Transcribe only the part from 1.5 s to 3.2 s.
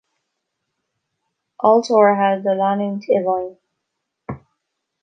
Ailt áirithe do leanúint i